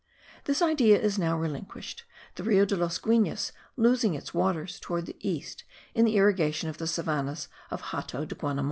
This 0.45 0.63
idea 0.63 0.99
is 0.99 1.19
now 1.19 1.37
relinquished, 1.37 2.05
the 2.33 2.41
Rio 2.41 2.65
de 2.65 2.75
los 2.75 2.97
Guines 2.97 3.51
losing 3.77 4.15
its 4.15 4.33
waters 4.33 4.79
towards 4.79 5.05
the 5.05 5.15
east 5.19 5.63
in 5.93 6.05
the 6.05 6.17
irrigation 6.17 6.69
of 6.69 6.79
the 6.79 6.87
savannahs 6.87 7.49
of 7.69 7.81
Hato 7.81 8.25
de 8.25 8.33
Guanamon. 8.33 8.59